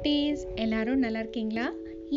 [0.00, 1.64] குட்டீஸ் எல்லாரும் நல்லா இருக்கீங்களா?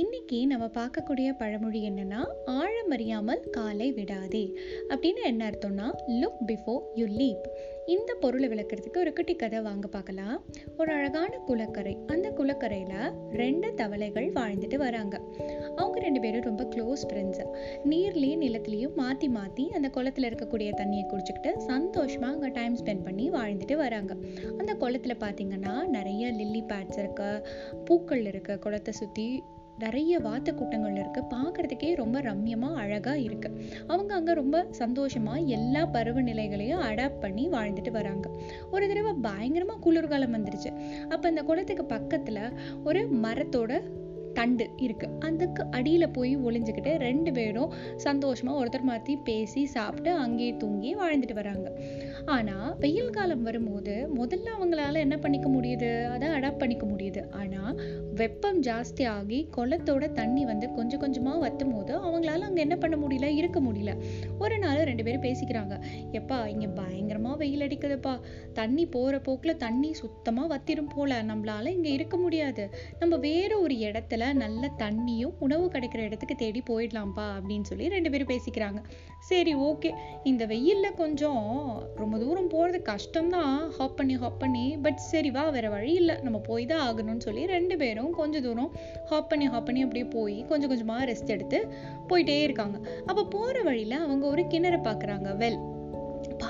[0.00, 4.42] இன்னைக்கு நம்ம பார்க்கக்கூடிய பழமொழி என்னன்னா ஆழம் அறியாமல் காலை விடாதே
[4.88, 5.88] அப்படின்னு என்ன அர்த்தம்னா
[6.20, 7.44] லுக் பிஃபோர் யூ லீப்
[7.86, 10.44] இந்த பொருளை விளக்குறதுக்கு ஒரு குட்டி கதை வாங்க பார்க்கலாம்.
[10.76, 11.96] ஒரு அழகான குளக்கரை.
[12.06, 15.20] அந்த குளக்கரையில் ரெண்டு தவளைகள் வாழ்ந்துட்டு வராங்க.
[15.76, 17.42] அவங்க ரெண்டு பேரும் ரொம்ப க்ளோஸ் ஃப்ரெண்ட்ஸ்
[17.84, 23.76] நீர்லேயும் நிலத்துலேயும் மாற்றி மாற்றி அந்த குளத்துல இருக்கக்கூடிய தண்ணியை குடிச்சுக்கிட்டு சந்தோஷமாக அங்கே டைம் ஸ்பெண்ட் பண்ணி வாழ்ந்துட்டு
[23.76, 24.14] வராங்க.
[24.58, 27.44] அந்த குளத்துல பார்த்தீங்கன்னா நிறைய லில்லி பேட்ஸ் இருக்குது
[27.84, 29.42] பூக்கள் இருக்குது குளத்தை சுற்றி
[29.78, 31.22] நிறைய வாத்து கூட்டங்கள் இருக்கு.
[31.30, 33.60] பாக்குறதுக்கே ரொம்ப ரம்யமா அழகா இருக்கு.
[33.86, 38.30] அவங்க அங்க ரொம்ப சந்தோஷமா எல்லா பருவநிலைகளையும் அடாப்ட் பண்ணி வாழ்ந்துட்டு வராங்க.
[38.70, 41.00] ஒரு தடவை பயங்கரமா குளிர்காலம் வந்துருச்சு.
[41.08, 42.52] அப்ப அந்த குளத்துக்கு பக்கத்துல
[42.84, 43.82] ஒரு மரத்தோட
[44.34, 45.08] தண்டு இருக்கு.
[45.20, 47.72] அதுக்கு அடியில போய் ஒளிஞ்சுக்கிட்டு ரெண்டு பேரும்
[48.04, 51.80] சந்தோஷமா ஒருத்தர் மாத்தி பேசி சாப்பிட்டு அங்கேயே தூங்கி வாழ்ந்துட்டு வராங்க.
[52.24, 56.04] ஆனா வெயில் காலம் வரும்போது முதல்ல அவங்களால என்ன பண்ணிக்க முடியுது?
[56.04, 57.30] அதை அடாப்ட் பண்ணிக்க முடியுது.
[57.30, 57.74] ஆனா
[58.14, 63.22] வெப்பம் ஜாஸ்தி ஆகி குளத்தோட தண்ணி வந்து கொஞ்சம் கொஞ்சமா வத்தும் போது அவங்களால அங்க என்ன பண்ண முடியல?
[63.22, 63.96] இருக்க முடியல.
[64.38, 65.80] ஒரு நாள் ரெண்டு பேரும் பேசிக்கிறாங்க.
[66.12, 68.20] எப்பா இங்க பயங்கரமா வெயில் அடிக்குதுப்பா.
[68.52, 71.22] தண்ணி போற போக்குல தண்ணி சுத்தமா வத்திரும் போல.
[71.22, 72.68] நம்மளால இங்க இருக்க முடியாது.
[72.98, 78.26] நம்ம வேற ஒரு இடத்துல நல்ல தண்ணியும் உணவு கிடைக்கிற இடத்துக்கு தேடி போயிடலாம்ப்பா அப்படின்னு சொல்லி ரெண்டு பேரும்
[78.26, 78.84] பேசிக்கிறாங்க.
[79.18, 79.94] சரி ஓகே.
[80.24, 83.68] இந்த வெயில்ல கொஞ்சம் ரொம்ப தூரம் போறது கஷ்டம்தான்.
[83.68, 86.16] ஹாப் பண்ணி ஹாப் பண்ணி பட் சரி வா வேற வழி இல்லை.
[86.20, 88.72] நம்ம போய் தான் ஆகணும்னு சொல்லி ரெண்டு பேரும் கொஞ்ச தூரம்
[89.04, 91.68] ஹாப் பண்ணி ஹாப் பண்ணி அப்படியே போய் கொஞ்சம் கொஞ்சமா ரெஸ்ட் எடுத்து
[92.08, 92.78] போயிட்டே இருக்காங்க.
[93.06, 95.80] அப்போ போற வழியில அவங்க ஒரு கிணறு பார்க்குறாங்க வெல்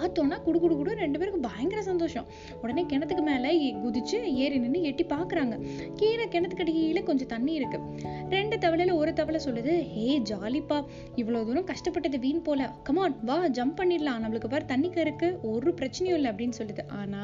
[0.00, 2.26] பார்த்தோன்னா குடு குடு குடு ரெண்டு பேருக்கும் பயங்கர சந்தோஷம்.
[2.62, 5.54] உடனே கிணத்துக்கு மேலே குதிச்சு ஏறி நின்று எட்டி பாக்குறாங்க
[5.94, 7.80] கீழே கிணத்துக்கு அடியில கொஞ்சம் தண்ணி இருக்கு.
[8.28, 10.78] ரெண்டு தவளையில் ஒரு தவளை சொல்லுது ஹே ஜாலிப்பா.
[11.16, 12.68] இவ்வளோ தூரம் கஷ்டப்பட்டது வீண் போல.
[12.82, 14.22] கமான் வா ஜம்ப் பண்ணிடலாம்.
[14.24, 16.84] நம்மளுக்கு பாரு தண்ணிக்கு இருக்கு ஒரு பிரச்சனையும் இல்லை அப்படின்னு சொல்லுது.
[17.00, 17.22] ஆனா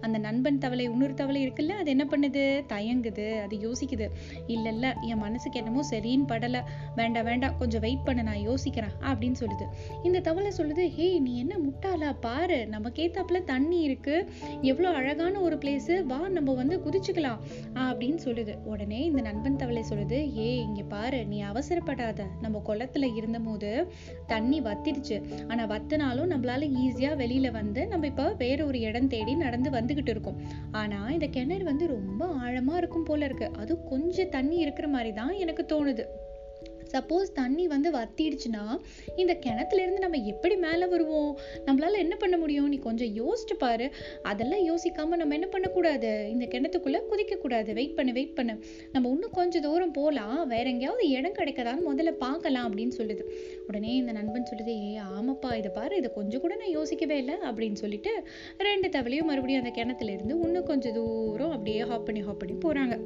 [0.00, 2.44] அந்த நண்பன் தவளை இன்னொரு தவளை இருக்குல்ல அது என்ன பண்ணுது?
[2.72, 3.26] தயங்குது.
[3.42, 4.08] அது யோசிக்குது.
[4.46, 6.58] இல்ல இல்ல என் மனசுக்கு என்னமோ சரின்னு படல.
[6.96, 9.68] வேண்டாம் வேண்டாம் கொஞ்சம் வெயிட் பண்ண நான் யோசிக்கிறேன் அப்படின்னு சொல்லுது.
[10.02, 12.01] இந்த தவளை சொல்லுது ஹே நீ என்ன முட்டாள?
[12.20, 14.14] பாரு நமக்கேத்தாப்புல தண்ணி இருக்கு.
[14.62, 17.40] எவ்வளோ அழகான ஒரு பிளேஸு வா நம்ம வந்து குதிச்சுக்கலாம்
[17.84, 18.54] அப்படின்னு சொல்லுது.
[18.64, 22.20] உடனே இந்த நண்பன் தவளை சொல்லுது ஏ இங்க பாரு நீ அவசரப்படாத.
[22.40, 23.70] நம்ம குளத்துல இருந்தபோது
[24.26, 25.18] தண்ணி வத்திடுச்சு.
[25.48, 30.40] ஆனா வத்தினாலும் நம்மளால ஈஸியா வெளியில வந்து நம்ம இப்ப வேற ஒரு இடம் தேடி நடந்து வந்துகிட்டு இருக்கோம்.
[30.72, 33.48] ஆனா இந்த கிணறு வந்து ரொம்ப ஆழமா இருக்கும் போல இருக்கு.
[33.54, 36.04] அது கொஞ்சம் தண்ணி இருக்கிற மாதிரி தான் எனக்கு தோணுது.
[36.92, 38.80] சப்போஸ் தண்ணி வந்து வத்திடுச்சுன்னா
[39.16, 41.38] இந்த கிணத்துலேருந்து நம்ம எப்படி மேலே வருவோம்?
[41.66, 42.68] நம்மளால் என்ன பண்ண முடியும்?
[42.68, 43.90] நீ கொஞ்சம் யோசிச்சு பாரு.
[44.22, 46.28] அதெல்லாம் யோசிக்காமல் நம்ம என்ன பண்ணக்கூடாது?
[46.30, 47.72] இந்த கிணத்துக்குள்ளே குதிக்கக்கூடாது.
[47.72, 48.64] வெயிட் பண்ணு வெயிட் பண்ணு.
[48.92, 53.22] நம்ம இன்னும் கொஞ்சம் தூரம் போகலாம் வேற எங்கேயாவது இடம் கிடைக்கதான்னு முதல்ல பார்க்கலாம் அப்படின்னு சொல்லுது.
[53.66, 55.96] உடனே இந்த நண்பன் சொல்லுது ஏ ஆமாப்பா இதை பாரு.
[55.96, 57.34] இதை கொஞ்சம் கூட நான் யோசிக்கவே இல்லை.
[57.34, 58.22] அப்படின்னு சொல்லிட்டு
[58.58, 62.98] ரெண்டு தவளையும் மறுபடியும் அந்த கிணத்துலேருந்து இன்னும் கொஞ்சம் தூரம் அப்படியே ஹாப் பண்ணி ஹாப் பண்ணி போகிறாங்க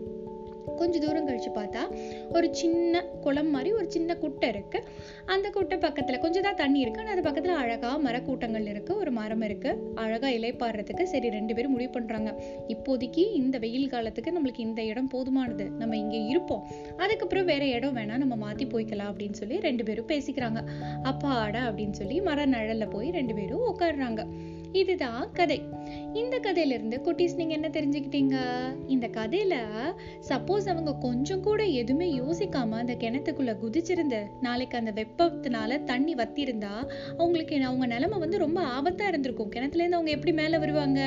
[0.77, 1.99] கொஞ்ச தூரம் கழிச்சு பார்த்தா
[2.33, 4.85] ஒரு சின்ன குளம் மாதிரி ஒரு சின்ன குட்டை இருக்கு.
[5.27, 7.01] அந்த குட்டை பக்கத்துல கொஞ்சம் தான் தண்ணி இருக்கு.
[7.01, 8.97] ஆனா அது பக்கத்துல அழகா மரக்கூட்டங்கள் இருக்கு.
[8.97, 9.79] ஒரு மரம் இருக்கு.
[9.95, 12.43] அழகா இலைப்பாடுறதுக்கு சரி ரெண்டு பேரும் முடிவு பண்றாங்க.
[12.69, 15.71] இப்போதைக்கு இந்த வெயில் காலத்துக்கு நம்மளுக்கு இந்த இடம் போதுமானது.
[15.71, 16.67] நம்ம இங்க இருப்போம்.
[16.97, 20.63] அதுக்கப்புறம் வேற இடம் வேணா நம்ம மாத்தி போய்க்கலாம் அப்படின்னு சொல்லி ரெண்டு பேரும் பேசிக்கிறாங்க.
[21.03, 24.27] அப்பாடா அப்படின்னு சொல்லி மர நழல்ல போய் ரெண்டு பேரும் உட்காடுறாங்க
[24.73, 25.76] இதுதான் கதை.
[26.15, 28.37] இந்த கதையில இருந்து குட்டீஸ் நீங்க என்ன தெரிஞ்சுக்கிட்டீங்க?
[28.87, 29.55] இந்த கதையில
[30.29, 36.75] சப்போஸ் அவங்க கொஞ்சம் கூட எதுவுமே யோசிக்காம அந்த கிணத்துக்குள்ள குதிச்சிருந்து நாளைக்கு அந்த வெப்பத்தினால தண்ணி வத்திருந்தா
[37.17, 39.49] அவங்களுக்கு அவங்க நிலைமை வந்து ரொம்ப ஆபத்தா இருந்திருக்கும்.
[39.49, 41.01] கிணத்துல இருந்து அவங்க எப்படி மேல வருவாங்க?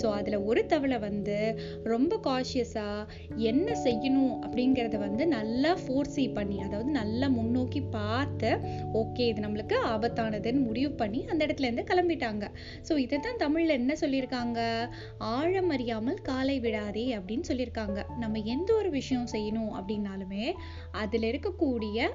[0.00, 1.38] சோ அதுல ஒரு தவளை வந்து
[1.84, 2.88] ரொம்ப காஷியஸா
[3.36, 8.50] என்ன செய்யணும் அப்படிங்கறத வந்து நல்லா ஃபோர்ஸி பண்ணி அதாவது நல்லா முன்னோக்கி பார்த்து
[8.94, 12.44] ஓகே இது நம்மளுக்கு ஆபத்தானதுன்னு முடிவு பண்ணி அந்த இடத்துல இருந்து கிளம்பிட்டாங்க.
[12.88, 14.88] சோ இதைத்தான் தமிழ்ல என்ன சொல்லியிருக்காங்க.
[15.18, 18.18] ஆழம் அறியாமல் காலை விடாதே அப்படின்னு சொல்லியிருக்காங்க.
[18.18, 20.52] நம்ம எந்த ஒரு விஷயம் செய்யணும் அப்படின்னாலுமே
[20.92, 22.08] அதுல இருக்கக்கூடிய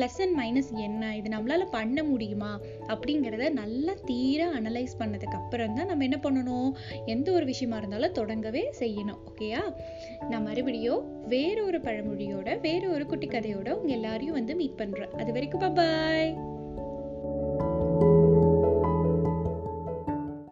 [0.00, 1.16] ப்ளஸ் அண்ட் மைனஸ் என்ன?
[1.16, 2.60] இது நம்மளால பண்ண முடியுமா?
[2.86, 6.70] அப்படிங்கிறத நல்லா தீர அனலைஸ் பண்ணதுக்கு அப்புறம் தான் நம்ம என்ன பண்ணணும்?
[7.06, 9.18] எந்த ஒரு விஷயமா இருந்தாலும் தொடங்கவே செய்யணும்.
[9.30, 9.74] ஓகேயா
[10.28, 15.10] நான் மறுபடியும் வேற ஒரு பழமொழியோட வேற ஒரு குட்டி கதையோட உங்க எல்லாரையும் வந்து மீட் பண்றேன்.
[15.10, 16.36] அது வரைக்கும் பாய்